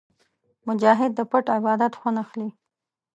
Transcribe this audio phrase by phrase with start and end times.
[0.67, 2.49] مجاهد د پټ عبادت خوند اخلي.